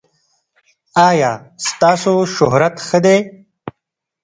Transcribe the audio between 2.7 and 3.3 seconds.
ښه دی؟